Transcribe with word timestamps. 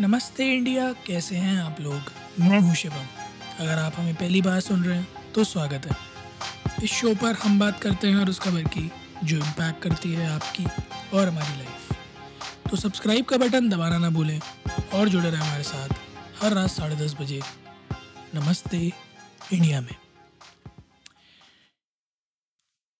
नमस्ते 0.00 0.44
इंडिया, 0.48 0.92
कैसे 1.06 1.36
हैं 1.36 1.56
आप 1.60 1.80
लोग? 1.80 2.10
मैं 2.40 2.58
हूँ 2.60 2.74
शिवम। 2.74 3.06
अगर 3.60 3.78
आप 3.78 3.94
हमें 3.96 4.14
पहली 4.14 4.40
बार 4.42 4.60
सुन 4.60 4.84
रहे 4.84 4.96
हैं 4.98 5.32
तो 5.32 5.42
स्वागत 5.44 5.86
है। 5.86 5.96
इस 6.84 6.90
शो 6.90 7.14
पर 7.14 7.34
हम 7.34 7.58
बात 7.60 7.80
करते 7.82 8.08
हैं 8.08 8.16
और 8.16 8.30
उस 8.30 8.38
खबर 8.38 8.62
की, 8.68 8.90
जो 9.24 9.36
इम्पैक्ट 9.36 9.82
करती 9.82 10.12
है 10.12 10.28
आपकी 10.28 10.64
और 11.16 11.28
हमारी 11.28 11.56
लाइफ 11.56 12.70
तो 12.70 12.76
सब्सक्राइब 12.76 13.24
का 13.24 13.36
बटन 13.36 13.68
दबाना 13.68 13.98
ना 13.98 14.10
भूलें 14.10 14.40
और 14.94 15.08
जुड़े 15.08 15.30
रहें 15.30 15.40
हमारे 15.40 15.62
साथ 15.62 15.88
हर 16.42 16.52
रात 16.52 16.70
साढ़े 16.70 16.96
दस 16.96 17.14
बजे। 17.20 17.40
नमस्ते 18.34 18.80
इंडिया 19.52 19.80
में। 19.80 19.94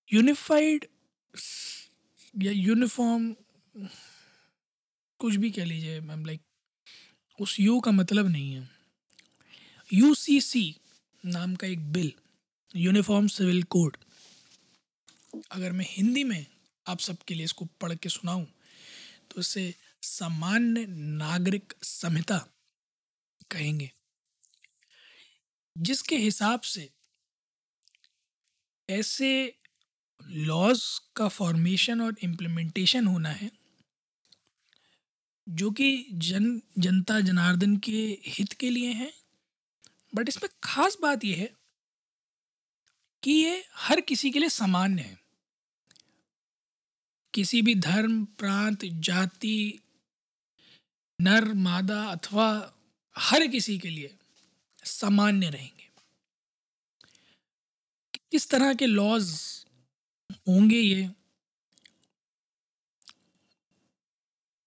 यूनिफाइड 0.09 0.87
या 2.35 2.53
यूनिफॉर्म 2.53 3.33
कुछ 5.21 5.35
भी 5.37 5.51
कह 5.51 5.65
लीजिए 5.65 6.01
मैम 6.03 6.25
लाइक 6.27 6.41
उस 7.41 7.59
यू 7.61 7.79
का 7.81 7.91
मतलब 7.91 8.29
नहीं 8.29 8.53
है। 8.53 8.69
यू 9.91 10.15
सी 10.15 10.41
सी 10.41 10.65
नाम 11.25 11.55
का 11.57 11.67
एक 11.67 11.93
बिल 11.93 12.13
यूनिफॉर्म 12.75 13.27
सिविल 13.29 13.63
कोड 13.71 13.97
अगर 15.53 15.73
मैं 15.73 15.87
हिंदी 15.89 16.25
में 16.25 16.45
आप 16.87 16.99
सबके 17.01 17.35
लिए 17.35 17.45
इसको 17.45 17.65
पढ़ 17.81 17.95
के 17.95 18.09
सुनाऊं 18.09 18.45
तो 19.31 19.41
इसे 19.41 19.75
सामान्य 20.03 20.87
नागरिक 20.89 21.73
संहिता 21.83 22.39
कहेंगे, 23.51 23.91
जिसके 25.77 26.17
हिसाब 26.17 26.61
से 26.61 26.89
ऐसे 28.89 29.31
लॉज 30.21 30.83
का 31.17 31.29
फॉर्मेशन 31.29 32.01
और 32.01 32.17
इम्प्लीमेंटेशन 32.23 33.07
होना 33.07 33.29
है 33.31 33.51
जो 35.51 35.71
कि 35.71 36.07
जन, 36.13 36.63
जनता 36.79 37.21
जनार्दन 37.21 37.77
के 37.77 38.23
हित 38.27 38.53
के 38.53 38.71
लिए 38.71 38.93
हैं। 38.93 39.13
बट 40.15 40.29
इसमें 40.29 40.51
खास 40.65 40.97
बात 41.03 41.25
यह 41.25 41.37
है 41.37 41.55
कि 43.23 43.31
ये 43.31 43.65
हर 43.75 44.01
किसी 44.01 44.31
के 44.31 44.39
लिए 44.39 44.49
सामान्य 44.49 45.03
है। 45.03 45.21
किसी 47.35 47.63
भी 47.63 47.75
धर्म, 47.75 48.25
प्रांत, 48.25 48.85
जाति, 48.85 49.81
नर, 51.21 51.53
मादा 51.53 52.05
अथवा 52.05 52.75
हर 53.19 53.47
किसी 53.47 53.79
के 53.79 53.91
लिए 53.91 54.19
सामान्य 54.85 55.51
रहेंगे। 55.51 55.91
किस 58.33 58.51
तरह 58.51 58.75
के 58.75 58.87
लॉज 58.87 59.41
होंगे 60.33 60.81
ये? 60.81 61.11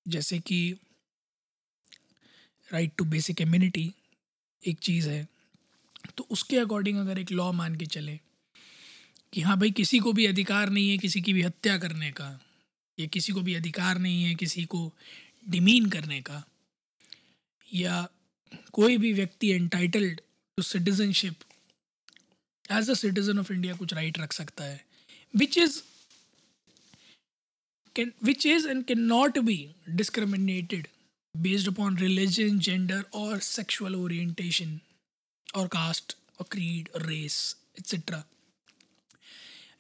जैसे 0.08 0.40
कि 0.40 0.76
राइट 2.74 2.92
टू 2.98 3.06
बेसिक 3.06 3.42
इम्यूनिटी 3.42 3.94
एक 4.68 4.80
चीज़ 4.80 5.10
है। 5.10 5.28
तो 6.18 6.28
उसके 6.32 6.58
अकॉर्डिंग 6.58 6.98
अगर 7.00 7.20
एक 7.20 7.32
लॉ 7.32 7.52
मान 7.52 7.76
के 7.76 7.86
चले 7.86 8.20
कि 9.34 9.42
हाँ 9.42 9.58
भाई 9.60 9.72
किसी 9.72 10.00
को 10.00 10.14
भी 10.14 10.26
अधिकार 10.26 10.70
नहीं 10.70 10.90
है 10.92 10.98
किसी 10.98 11.22
की 11.22 11.34
भी 11.34 11.42
हत्या 11.42 11.78
करने 11.78 12.12
का, 12.12 12.40
या 13.00 13.08
किसी 13.08 13.34
को 13.34 13.42
भी 13.42 13.56
अधिकार 13.56 13.98
नहीं 13.98 14.24
है 14.24 14.36
किसी 14.36 14.66
को 14.66 14.92
डिमीन 15.50 15.90
करने 15.90 16.22
का, 16.22 16.44
या 17.74 18.08
कोई 18.74 18.98
भी 18.98 19.14
व्यक्ति 19.14 19.52
entitled 19.52 20.22
to 20.58 20.64
citizenship 20.64 21.36
as 22.72 22.90
a 22.90 22.94
citizen 22.94 23.40
of 23.40 23.54
India 23.54 23.76
कुछ 23.76 23.94
राइट 23.94 24.20
रख 24.20 24.34
सकता 24.34 24.64
है। 24.64 24.86
Which 25.36 25.58
is 25.58 25.82
can, 27.96 28.12
which 28.22 28.46
is 28.46 28.64
and 28.66 28.88
cannot 28.88 29.36
be 29.46 29.76
discriminated 29.98 30.86
based 30.86 30.93
upon 31.68 31.96
religion 31.96 32.60
gender 32.60 33.04
or 33.12 33.40
sexual 33.40 33.96
orientation 33.96 34.82
or 35.56 35.68
caste 35.68 36.16
or 36.40 36.46
creed 36.46 36.90
or 36.96 37.02
race 37.02 37.56
etc 37.80 38.24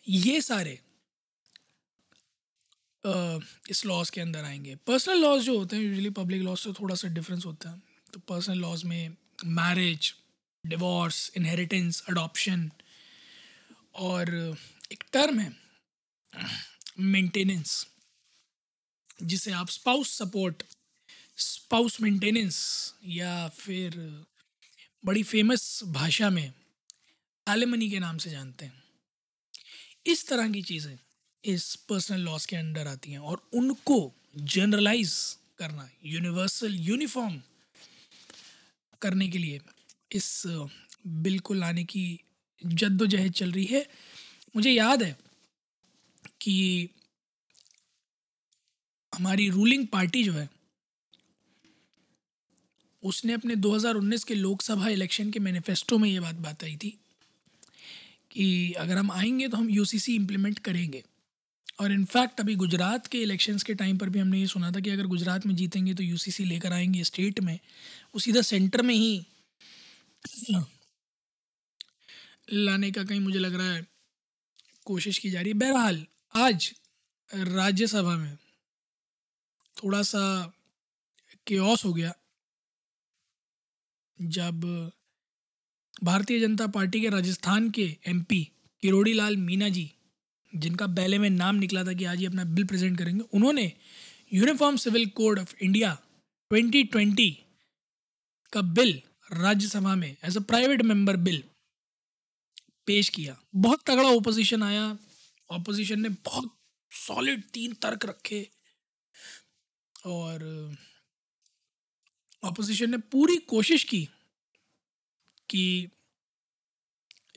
ये 0.10 0.42
सारे 0.42 0.80
uh, 3.06 3.42
इस 3.70 3.86
laws 3.86 4.10
के 4.10 4.22
अंदर 4.22 4.44
आएँगे। 4.44 4.76
पर्सनल 4.76 5.18
लॉज 5.18 5.42
जो 5.42 5.58
होते 5.60 5.76
हैं 5.76 5.84
यूजली 5.84 6.10
पब्लिक 6.10 6.42
लॉज 6.42 6.58
से 6.58 6.74
थोड़ा 6.74 6.96
सा 6.96 7.08
डिफरेंस 7.08 7.46
होता 7.46 7.70
है। 7.70 7.82
तो 8.14 8.20
पर्सनल 8.20 8.58
लॉज 8.58 8.84
में 8.84 9.16
मैरिज 9.46 10.14
डिवोर्स 10.66 11.32
इनहेरिटेंस 11.38 12.04
अडॉप्शन 12.10 12.72
और 13.96 14.58
एक 14.92 15.04
टर्म 15.14 15.40
है 15.40 15.56
मेंटेनेंस 17.00 17.88
जिसे 19.24 19.52
आप 19.52 19.70
स्पाउस 19.70 20.18
सपोर्ट 20.18 20.64
स्पाउस 21.38 22.00
मेंटेनेंस 22.02 22.58
या 23.06 23.48
फिर 23.50 23.96
बड़ी 25.04 25.24
फ़ेमस 25.24 25.80
भाषा 25.84 26.30
में 26.30 26.54
एलिमनी 27.48 27.90
के 27.90 28.00
नाम 28.00 28.18
से 28.18 28.30
जानते 28.30 28.66
हैं। 28.66 28.84
इस 30.08 30.28
तरह 30.28 30.50
की 30.52 30.62
चीज़ें 30.62 30.98
इस 31.44 31.76
पर्सनल 31.90 32.20
लॉस 32.20 32.46
के 32.46 32.56
अंडर 32.56 32.88
आती 32.88 33.12
हैं 33.12 33.20
और 33.20 33.42
उनको 33.54 34.00
जनरलाइज 34.36 35.14
करना 35.58 35.90
यूनिवर्सल 36.06 36.76
यूनिफॉर्म 36.76 37.42
करने 39.02 39.28
के 39.28 39.38
लिए 39.38 39.60
इस 40.12 40.44
बिल 41.08 41.40
को 41.40 41.54
लाने 41.54 41.84
की 41.84 42.20
जद्दोजहद 42.62 43.32
चल 43.34 43.52
रही 43.52 43.66
है। 43.66 43.86
मुझे 44.56 44.72
याद 44.72 45.04
है 45.04 45.16
कि 46.42 46.90
हमारी 49.14 49.50
रूलिंग 49.50 49.88
पार्टी 49.88 50.24
जो 50.24 50.34
है 50.34 50.50
उसने 53.04 53.34
अपने 53.34 53.56
2019 53.56 54.24
के 54.24 54.36
लोकसभा 54.36 54.88
इलेक्शन 54.88 55.32
के 55.32 55.40
मैनिफेस्टो 55.40 55.98
में 55.98 56.10
ये 56.10 56.20
बात 56.20 56.36
बताई 56.36 56.76
थी 56.76 56.98
कि 58.32 58.74
अगर 58.74 58.98
हम 58.98 59.12
आएँगे 59.12 59.48
तो 59.48 59.58
हम 59.58 59.70
यूसीसी 59.70 60.16
इम्प्लीमेंट 60.16 60.60
करेंगे। 60.60 61.04
और 61.80 61.92
इनफैक्ट 61.92 62.40
अभी 62.40 62.56
गुजरात 62.56 63.08
के 63.08 63.22
इलेक्शंस 63.22 63.64
के 63.64 63.74
टाइम 63.74 63.98
पर 63.98 64.10
भी 64.10 64.20
हमने 64.20 64.40
ये 64.40 64.48
सुना 64.48 64.72
था 64.72 64.80
कि 64.80 64.90
अगर 64.90 65.06
गुजरात 65.06 65.46
में 65.46 65.56
जीतेंगे 65.56 65.94
तो 65.94 66.04
यूसीसी 66.04 66.44
लेकर 66.44 66.74
आएँगे 66.74 67.04
स्टेट 67.04 67.40
में, 67.40 67.56
वो 68.16 68.20
सीधा 68.20 68.42
सेंटर 68.42 68.82
में 68.82 68.96
ही 68.96 69.26
लाने 72.54 72.92
का 72.92 73.04
कहीं 73.04 73.20
मुझे 73.20 73.40
लग 73.40 73.56
रहा 73.56 73.74
है 73.74 73.88
कोशिश 74.86 75.18
की 75.18 75.30
जा 75.30 75.42
रही 75.42 75.50
है। 75.50 75.54
बहरहाल, 75.54 76.06
आज 76.36 76.74
राज्यसभा 77.34 78.16
में 78.18 78.38
थोड़ा 79.78 80.02
सा 80.02 80.54
केओस 81.48 81.86
हो 81.86 81.94
गया। 81.94 82.14
जब 84.22 84.92
भारतीय 86.04 86.40
जनता 86.40 86.68
पार्टी 86.68 87.02
के 87.02 87.10
राजस्थान 87.10 87.72
के 87.72 87.98
एमपी 88.08 88.52
किरोड़ी 88.82 89.14
लाल 89.14 89.38
मीना 89.38 89.70
जी, 89.70 89.92
जिनका 90.56 90.88
बैले 90.88 91.18
में 91.18 91.30
नाम 91.30 91.56
निकला 91.56 91.84
था 91.84 91.94
कि 91.94 92.06
आज 92.06 92.20
ये 92.22 92.28
अपना 92.28 92.44
बिल 92.44 92.64
प्रेजेंट 92.64 92.98
करेंगे, 92.98 93.24
उन्होंने 93.34 93.74
uniform 94.34 94.76
civil 94.76 95.10
code 95.10 95.40
of 95.40 95.56
India 95.62 95.98
2020 96.54 97.32
का 98.54 98.62
बिल 98.62 99.02
राज्यसभा 99.34 99.96
में 99.96 100.18
as 100.24 100.38
a 100.38 100.40
private 100.40 100.82
member 100.82 101.18
bill 101.18 101.44
पेश 102.86 103.10
किया। 103.10 103.38
बहुत 103.56 103.84
तगड़ा 103.86 104.10
ओपोजिशन 104.10 104.64
आया। 104.64 104.98
ऑपोजिशन 105.52 106.02
ने 106.02 106.10
बहुत 106.10 106.58
सॉलिड 106.92 107.44
तीन 107.44 107.74
तर्क 107.74 108.06
रखे। 108.06 108.50
और 110.06 110.40
अपोजिशन 112.44 112.92
ने 112.92 112.98
पूरी 112.98 113.36
कोशिश 113.36 113.84
की 113.84 114.10
कि 115.50 115.90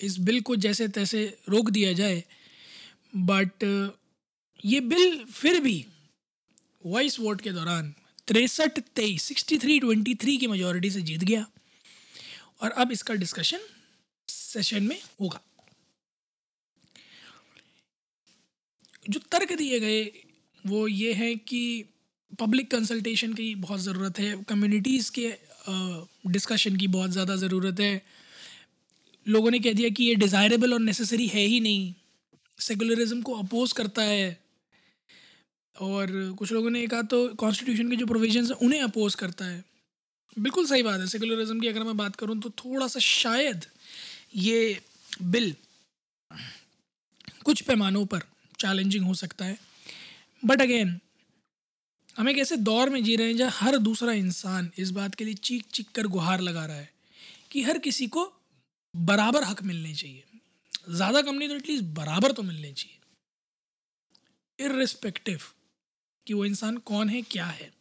इस 0.00 0.18
बिल 0.18 0.40
को 0.40 0.56
जैसे 0.56 0.88
तैसे 0.88 1.38
रोक 1.48 1.70
दिया 1.70 1.92
जाए 1.92 2.24
बट 3.16 3.64
ये 4.64 4.80
बिल 4.80 5.24
फिर 5.24 5.60
भी 5.60 5.86
वॉइस 6.86 7.20
वोट 7.20 7.40
के 7.40 7.52
दौरान 7.52 7.94
तिरसठ 8.26 8.78
तेईस 8.78 9.22
सिक्सटी 9.22 9.58
थ्री 9.58 9.80
ट्वेंटी 9.80 10.14
थ्री 10.14 10.36
की 10.36 10.46
मेजोरिटी 10.46 10.90
से 10.90 11.02
जीत 11.02 11.24
गया 11.24 11.46
और 12.60 12.70
अब 12.70 12.92
इसका 12.92 13.14
डिस्कशन 13.14 13.60
सेशन 14.28 14.82
में 14.82 15.02
होगा। 15.20 15.40
जो 19.10 19.20
तर्क 19.20 19.52
दिए 19.52 19.80
गए 19.80 20.04
वो 20.66 20.88
ये 20.88 21.12
है 21.12 21.36
कि 21.36 21.84
पब्लिक 22.32 22.70
कंसल्टेशन 22.70 23.32
की 23.34 23.54
बहुत 23.56 23.80
ज़रूरत 23.80 24.18
है। 24.18 24.34
कम्युनिटीज़ 24.48 25.10
के 25.18 25.28
डिस्कशन 26.30 26.76
की 26.76 26.86
बहुत 26.88 27.10
ज़्यादा 27.10 27.36
ज़रूरत 27.36 27.80
है। 27.80 28.02
लोगों 29.26 29.50
ने 29.50 29.58
कह 29.58 29.72
दिया 29.72 29.88
कि 29.88 30.04
ये 30.04 30.14
डिज़ायरेबल 30.14 30.72
और 30.72 30.80
नेसेसरी 30.80 31.26
है 31.28 31.44
ही 31.44 31.60
नहीं। 31.60 31.92
सेकुलरिज्म 32.58 33.22
को 33.22 33.34
अपोज 33.34 33.72
करता 33.72 34.02
है। 34.02 34.38
और 35.76 36.10
कुछ 36.38 36.52
लोगों 36.52 36.70
ने 36.70 36.86
कहा 36.86 37.02
तो 37.04 37.28
कॉन्स्टिट्यूशन 37.36 37.90
के 37.90 37.96
जो 37.96 38.06
प्रोविजंस 38.06 38.50
हैं, 38.50 38.58
उन्हें 38.58 38.80
अपोज 38.82 39.14
करता 39.14 39.44
है। 39.44 39.64
बिल्कुल 40.36 40.66
सही 40.66 40.82
बात 40.82 41.00
है। 41.00 41.06
सेकुलरिज्म 41.06 41.60
की 41.60 41.68
अगर 41.68 41.82
मैं 41.82 41.96
बात 41.96 42.16
करूँ 42.16 42.38
तो 42.40 42.50
थोड़ा 42.58 42.86
सा 42.88 43.00
शायद 43.00 43.64
ये 44.36 44.80
बिल 45.24 45.54
कुछ 47.44 47.60
पैमानों 47.62 48.04
पर 48.06 48.22
चैलेंजिंग 48.58 49.04
हो 49.06 49.14
सकता 49.14 49.44
है। 49.44 49.58
बट 50.42 50.62
अगेन 50.62 50.98
हम 52.16 52.28
एक 52.28 52.38
ऐसे 52.38 52.56
दौर 52.56 52.90
में 52.90 53.02
जी 53.04 53.16
रहे 53.16 53.26
हैं 53.26 53.36
जहाँ 53.36 53.50
हर 53.52 53.76
दूसरा 53.78 54.12
इंसान 54.14 54.70
इस 54.78 54.90
बात 54.90 55.14
के 55.14 55.24
लिए 55.24 55.34
चीख 55.34 55.64
चीख 55.72 55.90
कर 55.94 56.06
गुहार 56.08 56.40
लगा 56.40 56.64
रहा 56.66 56.76
है 56.76 56.90
कि 57.52 57.62
हर 57.62 57.78
किसी 57.78 58.06
को 58.08 58.24
बराबर 58.94 59.44
हक 59.44 59.62
मिलने 59.62 59.94
चाहिए। 59.94 60.22
ज़्यादा 60.90 61.22
कम 61.22 61.34
नहीं 61.34 61.48
तो 61.48 61.54
एटलीस्ट 61.54 61.84
बराबर 61.94 62.32
तो 62.32 62.42
मिलने 62.42 62.72
चाहिए। 62.72 62.98
इरिस्पेक्टिव 64.58 65.40
कि 66.26 66.34
वो 66.34 66.44
इंसान 66.44 66.76
कौन 66.84 67.08
है, 67.08 67.22
क्या 67.22 67.46
है। 67.46 67.72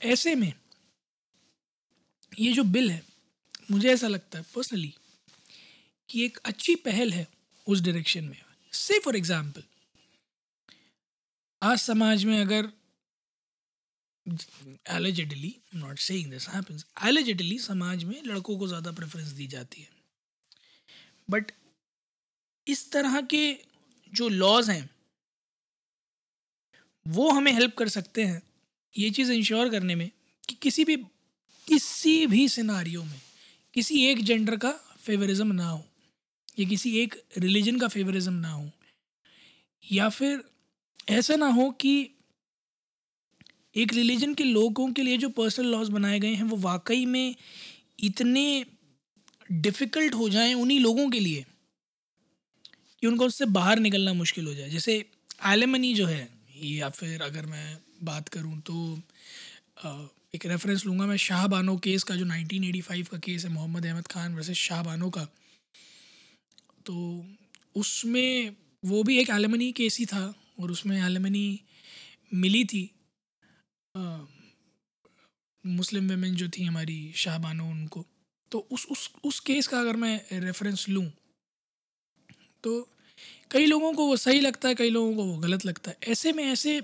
ऐसे 0.00 0.34
में 0.34 0.52
ये 2.32 2.52
जो 2.52 2.64
बिल 2.64 2.90
है, 2.90 3.02
मुझे 3.70 3.92
ऐसा 3.92 4.08
लगता 4.08 4.38
है 4.38 4.44
पर्सनली 4.54 4.94
कि 6.08 6.24
एक 6.24 6.38
अच्छी 6.44 6.74
पहल 6.84 7.12
है 7.12 7.26
उस 7.66 7.80
डायरेक्शन 7.80 8.24
में। 8.24 8.42
से 8.72 8.98
फॉर 8.98 9.16
एग्ज़ाम्पल 9.16 9.62
आज 11.62 11.78
समाज 11.78 12.24
में 12.24 12.40
अगर 12.40 12.68
I'm 14.26 15.06
not 15.74 15.98
saying 15.98 16.30
this 16.30 16.46
happens, 16.46 16.84
allegedly 16.98 17.58
समाज 17.60 18.04
में 18.04 18.22
लड़कों 18.26 18.56
को 18.58 18.66
ज़्यादा 18.68 18.92
प्रेफरेंस 18.92 19.28
दी 19.28 19.46
जाती 19.46 19.80
है। 19.80 19.88
बट 21.28 21.52
इस 22.66 22.90
तरह 22.92 23.20
के 23.20 23.42
जो 24.12 24.28
लॉज 24.28 24.70
हैं, 24.70 24.88
वो 27.06 27.30
हमें 27.30 27.52
हेल्प 27.52 27.74
कर 27.78 27.88
सकते 27.88 28.24
हैं 28.24 28.42
ये 28.94 29.10
चीज़ 29.10 29.32
इंश्योर 29.32 29.70
करने 29.70 29.94
में 29.94 30.10
कि 30.48 30.54
किसी 30.62 30.84
भी 30.84 30.96
किसी 31.68 32.26
भी 32.26 32.48
सिनारियों 32.48 33.04
में 33.04 33.20
किसी 33.74 34.04
एक 34.06 34.24
जेंडर 34.24 34.56
का 34.56 34.70
फेवरिज्म 34.98 35.52
ना 35.52 35.68
हो, 35.68 35.84
या 36.58 36.68
किसी 36.68 36.96
एक 36.98 37.14
रिलीजन 37.38 37.78
का 37.78 37.88
फेवरिज्म 37.88 38.32
ना 38.34 38.50
हो, 38.50 38.70
या 39.84 40.08
फिर 40.08 40.44
ऐसा 41.08 41.34
ना 41.36 41.46
हो 41.46 41.70
कि 41.80 41.92
एक 43.74 43.92
रिलीजन 43.94 44.34
के 44.34 44.44
लोगों 44.44 44.90
के 44.92 45.02
लिए 45.02 45.16
जो 45.16 45.28
पर्सनल 45.28 45.66
लॉज 45.66 45.88
बनाए 45.88 46.18
गए 46.20 46.32
हैं, 46.34 46.42
वो 46.42 46.56
वाकई 46.56 47.04
में 47.06 47.34
इतने 48.04 48.64
डिफ़िकल्ट 49.50 50.14
हो 50.14 50.28
जाएँ 50.28 50.54
उन्हीं 50.54 50.78
लोगों 50.80 51.08
के 51.10 51.20
लिए 51.20 51.44
कि 53.02 53.06
उनको 53.06 53.26
उससे 53.26 53.44
बाहर 53.46 53.78
निकलना 53.78 54.12
मुश्किल 54.14 54.46
हो 54.46 54.54
जाए। 54.54 54.68
जैसे 54.70 54.94
एलेमनी 55.46 55.94
जो 55.94 56.06
है, 56.06 56.28
या 56.56 56.88
फिर 56.90 57.22
अगर 57.22 57.46
मैं 57.46 57.78
बात 58.04 58.28
करूँ 58.28 58.60
तो 58.60 58.74
एक 60.34 60.46
रेफरेंस 60.46 60.84
लूँगा 60.86 61.06
मैं 61.06 61.16
शाह 61.16 61.46
बानो 61.46 61.76
केस 61.76 62.02
का, 62.02 62.16
जो 62.16 62.24
1985 62.24 63.08
का 63.08 63.18
केस 63.18 63.44
है, 63.44 63.50
मोहम्मद 63.50 63.86
अहमद 63.86 64.06
ख़ान 64.06 64.34
वर्सेस 64.34 64.56
शाह 64.58 64.82
बानो 64.82 65.10
का। 65.10 65.24
तो 66.86 67.24
उसमें 67.76 68.56
वो 68.82 69.02
भी 69.02 69.18
एक 69.18 69.30
एलेमनी 69.30 69.70
केस 69.72 69.98
ही 69.98 70.06
था। 70.06 70.24
और 70.58 70.70
उसमें 70.70 70.96
एलेमनी 70.98 71.60
मिली 72.34 72.64
थी। 72.64 72.90
आ, 73.94 74.18
मुस्लिम 75.64 76.08
वेमेन 76.08 76.34
जो 76.34 76.48
थी 76.48 76.64
हमारी 76.64 77.12
शाहबानो 77.16 77.64
उनको। 77.64 78.04
तो 78.52 78.66
उस 78.72 78.86
उस 78.86 79.10
उस 79.24 79.40
केस 79.40 79.66
का 79.66 79.78
अगर 79.80 79.96
मैं 79.96 80.40
रेफरेंस 80.40 80.88
लूँ 80.88 81.10
तो 82.64 82.80
कई 83.50 83.66
लोगों 83.66 83.92
को 83.92 84.06
वो 84.06 84.16
सही 84.16 84.40
लगता 84.40 84.68
है 84.68 84.74
कई 84.74 84.90
लोगों 84.90 85.14
को 85.16 85.24
वो 85.24 85.36
गलत 85.38 85.64
लगता 85.66 85.90
है। 85.90 85.96
ऐसे 86.08 86.32
में 86.32 86.44
ऐसे 86.44 86.78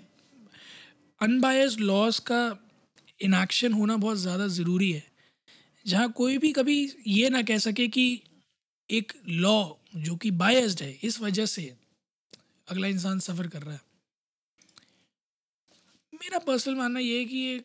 अनबायस्ड 1.21 1.81
लॉज 1.81 2.19
का 2.19 2.43
इनाक्शन 3.21 3.73
होना 3.73 3.97
बहुत 3.97 4.19
ज़्यादा 4.19 4.47
ज़रूरी 4.49 4.91
है। 4.93 5.03
जहाँ 5.87 6.11
कोई 6.13 6.39
भी 6.39 6.53
कभी 6.53 6.77
ये 7.07 7.29
ना 7.31 7.43
कह 7.43 7.59
सके 7.59 7.87
कि 7.89 8.07
एक 8.89 9.13
लॉ 9.29 9.57
जो 9.97 10.17
कि 10.17 10.31
बायस्ड 10.31 10.83
है 10.83 10.93
इस 11.03 11.21
वजह 11.21 11.47
से 11.47 11.63
अगला 12.69 12.87
इंसान 12.87 13.19
सफ़र 13.19 13.47
कर 13.47 13.63
रहा 13.63 13.75
है। 13.75 13.81
मेरा 16.13 16.39
पर्सनल 16.39 16.75
मानना 16.75 17.01
ये 17.01 17.19
है 17.19 17.25
कि 17.25 17.37
ये 17.37 17.63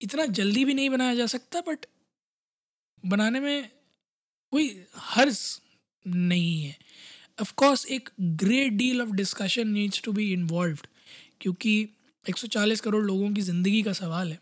इतना 0.00 0.26
जल्दी 0.38 0.64
भी 0.64 0.74
नहीं 0.74 0.90
बनाया 0.90 1.14
जा 1.14 1.26
सकता 1.26 1.60
बट 1.60 1.86
बनाने 3.04 3.40
में 3.40 3.70
कोई 4.52 4.68
हर्ज 4.96 5.38
नहीं 6.06 6.62
है। 6.62 6.76
ऑफ़ 7.40 7.52
कोर्स 7.54 7.86
एक 7.86 8.08
great 8.20 8.72
deal 8.72 9.02
of 9.02 9.10
discussion 9.10 9.68
needs 9.68 10.02
to 10.02 10.12
be 10.12 10.32
involve 10.32 10.78
क्योंकि 11.40 11.72
140 12.24 12.80
करोड़ 12.80 13.04
लोगों 13.04 13.32
की 13.34 13.40
ज़िंदगी 13.40 13.82
का 13.82 13.92
सवाल 13.92 14.32
है। 14.32 14.38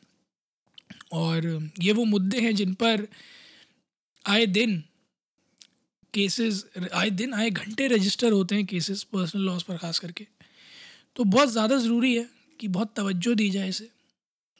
और 1.12 1.46
ये 1.82 1.92
वो 1.92 2.04
मुद्दे 2.04 2.40
हैं 2.40 2.54
जिन 2.54 2.74
पर 2.74 3.06
आए 4.24 4.46
दिन 4.46 4.82
केसेस 6.16 6.64
आए 6.94 7.10
दिन 7.12 7.34
आए 7.34 7.50
घंटे 7.52 7.86
रजिस्टर 7.88 8.32
होते 8.32 8.54
हैं 8.54 8.66
केसेस 8.66 9.02
पर्सनल 9.12 9.42
लॉस 9.42 9.62
पर 9.62 9.76
ख़ास 9.76 9.98
करके। 9.98 10.26
तो 11.16 11.24
बहुत 11.26 11.50
ज़्यादा 11.50 11.76
ज़रूरी 11.78 12.14
है 12.16 12.26
कि 12.60 12.68
बहुत 12.68 12.92
तवज्जो 12.96 13.34
दी 13.34 13.48
जाए 13.50 13.68
इसे, 13.68 13.88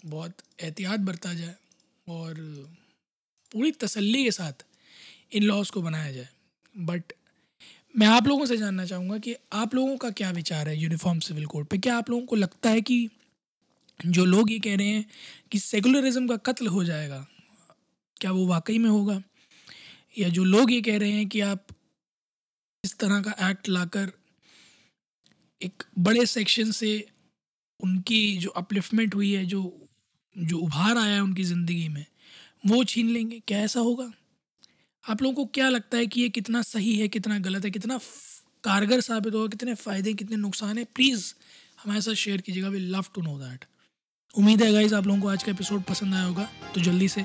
बहुत 0.03 0.33
एहतियात 0.61 1.01
बरता 1.03 1.33
जाए 1.35 1.55
और 2.07 2.35
पूरी 3.53 3.71
तसल्ली 3.75 4.25
के 4.25 4.31
साथ 4.31 4.65
इन 5.33 5.43
लॉज 5.43 5.71
को 5.71 5.83
बनाया 5.83 6.13
जाए। 6.13 6.29
बट 6.75 7.13
मैं 7.95 8.07
आप 8.07 8.27
लोगों 8.27 8.47
से 8.47 8.57
जानना 8.57 8.85
चाहूँगा 8.85 9.19
कि 9.19 9.35
आप 9.55 9.75
लोगों 9.75 9.97
का 9.97 10.11
क्या 10.13 10.31
विचार 10.33 10.69
है 10.69 10.77
यूनिफॉर्म 10.79 11.19
सिविल 11.21 11.47
कोड 11.47 11.67
पे? 11.67 11.79
क्या 11.79 11.97
आप 11.97 12.11
लोगों 12.11 12.27
को 12.27 12.37
लगता 12.37 12.71
है 12.71 12.81
कि 12.83 13.09
जो 14.01 14.25
लोग 14.25 14.51
ये 14.51 14.59
कह 14.59 14.77
रहे 14.77 14.87
हैं 14.87 15.05
कि 15.53 15.59
सेकुलरिज्म 15.59 16.27
का 16.29 16.37
कत्ल 16.45 16.67
हो 16.67 16.85
जाएगा, 16.85 17.27
क्या 18.17 18.31
वो 18.33 18.47
वाकई 18.47 18.79
में 18.79 18.89
होगा? 18.91 19.23
या 20.17 20.29
जो 20.29 20.45
लोग 20.45 20.73
ये 20.73 20.81
कह 20.83 20.99
रहे 20.99 21.11
हैं 21.11 21.29
कि 21.29 21.41
आप 21.41 21.67
इस 22.85 22.99
तरह 22.99 23.21
का 23.21 23.51
एक्ट 23.51 23.69
लाकर 23.69 24.13
एक 25.61 25.83
बड़े 25.99 26.27
सेक्शन 26.27 26.71
से 26.71 27.09
उनकी 27.81 28.37
जो 28.37 28.51
अपलिफ्टमेंट 28.51 29.15
हुई 29.15 29.33
है, 29.33 29.45
जो 29.47 29.89
जो 30.37 30.59
उभार 30.59 30.99
आया 30.99 31.15
है 31.15 31.21
उनकी 31.21 31.45
ज़िंदगी 31.45 31.89
में, 31.89 32.07
वो 32.67 32.85
छीन 32.85 33.09
लेंगे। 33.09 33.41
क्या 33.41 33.59
ऐसा 33.59 33.81
होगा? 33.81 34.13
आप 35.05 35.23
लोगों 35.23 35.35
को 35.35 35.45
क्या 35.45 35.69
लगता 35.69 35.99
है 35.99 36.07
कि 36.07 36.21
ये 36.21 36.29
कितना 36.29 36.63
सही 36.63 36.97
है, 36.97 37.09
कितना 37.09 37.39
गलत 37.39 37.65
है, 37.65 37.71
कितना 37.71 37.99
कारगर 38.65 39.01
साबित 39.01 39.35
होगा, 39.35 39.47
कितने 39.47 39.75
फ़ायदे, 39.75 40.13
कितने 40.15 40.37
नुकसान 40.37 40.79
है? 40.79 40.85
प्लीज़ 40.85 41.33
हमारे 41.85 42.01
साथ 42.01 42.15
शेयर 42.15 42.41
कीजिएगा। 42.41 42.69
We 42.69 42.79
love 42.79 43.05
to 43.15 43.23
know 43.23 43.39
that 43.39 43.65
उम्मीद 44.35 44.63
है 44.63 44.73
गाइज़ 44.73 44.95
आप 44.95 45.07
लोगों 45.07 45.21
को 45.21 45.29
आज 45.29 45.43
का 45.43 45.53
एपिसोड 45.53 45.83
पसंद 45.83 46.15
आया 46.15 46.25
होगा 46.25 46.49
तो 46.75 46.81
जल्दी 46.81 47.09
से 47.09 47.25